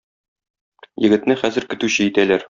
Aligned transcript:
Егетне 1.07 1.37
хәзер 1.43 1.67
көтүче 1.75 2.09
итәләр. 2.13 2.39